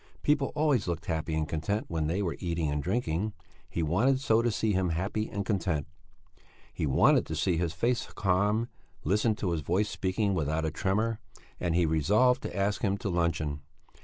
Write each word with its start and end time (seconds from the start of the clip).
People 0.23 0.51
always 0.55 0.87
looked 0.87 1.05
happy 1.05 1.35
and 1.35 1.47
content 1.47 1.85
when 1.87 2.07
they 2.07 2.23
were 2.23 2.35
eating 2.39 2.71
and 2.71 2.81
drinking; 2.81 3.33
he 3.69 3.83
wanted 3.83 4.19
so 4.19 4.41
see 4.49 4.73
him 4.73 4.89
happy 4.89 5.29
and 5.29 5.45
content. 5.45 5.85
He 6.73 6.87
wanted 6.87 7.23
to 7.27 7.35
see 7.35 7.57
his 7.57 7.71
face 7.73 8.07
calm, 8.15 8.67
listen 9.03 9.35
to 9.35 9.51
his 9.51 9.61
voice 9.61 9.89
speaking 9.89 10.33
without 10.33 10.65
a 10.65 10.71
tremor, 10.71 11.19
and 11.59 11.75
he 11.75 11.85
resolved 11.85 12.41
to 12.41 12.57
ask 12.57 12.81
him 12.81 12.97
to 12.97 13.09
luncheon. 13.09 13.61